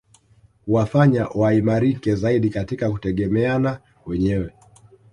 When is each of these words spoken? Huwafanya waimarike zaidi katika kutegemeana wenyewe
Huwafanya 0.65 1.27
waimarike 1.27 2.15
zaidi 2.15 2.49
katika 2.49 2.91
kutegemeana 2.91 3.79
wenyewe 4.05 4.53